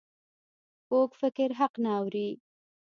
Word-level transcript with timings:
کوږ 0.87 1.09
فکر 1.21 1.49
حق 1.59 1.73
نه 1.83 1.91
اوري 1.97 2.29